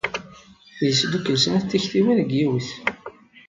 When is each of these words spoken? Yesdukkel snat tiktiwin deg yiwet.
Yesdukkel 0.85 1.37
snat 1.43 1.65
tiktiwin 1.69 2.19
deg 2.19 2.29
yiwet. 2.37 2.69